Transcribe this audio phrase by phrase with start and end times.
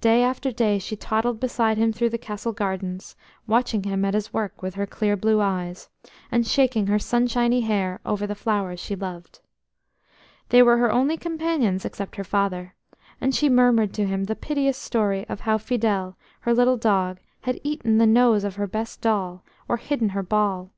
[0.00, 3.14] Day after day she toddled beside him through the Castle gardens,
[3.46, 5.90] watching him at his work with her clear blue eyes,
[6.32, 9.40] and shaking her sunshiny hair over the flowers she loved.
[10.48, 12.74] They were her only companions except her father,
[13.20, 17.60] and she murmured to them the piteous story of how Fidèle, her little dog, had
[17.62, 20.70] eaten the nose of her best doll, or hidden her ball.